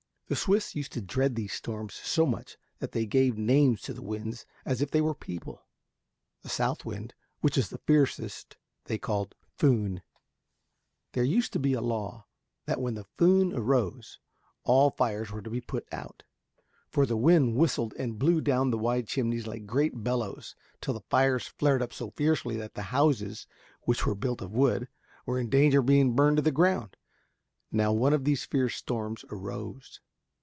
[0.27, 4.01] The Swiss used to dread these storms so much that they gave names to the
[4.01, 5.65] winds as if they were people.
[6.41, 10.01] The south wind, which is the fiercest, they called the Föhn.
[11.11, 12.27] There used to be a law
[12.65, 14.19] that when the Föhn arose,
[14.63, 16.23] all fires were to be put out.
[16.87, 21.01] For the wind whistled and blew down the wide chimneys like great bellows, till the
[21.09, 23.47] fires flared up so fiercely that the houses,
[23.81, 24.87] which were built of wood,
[25.25, 26.95] were in danger of being burned to the ground.
[27.69, 29.99] Now one of these fierce storms arose.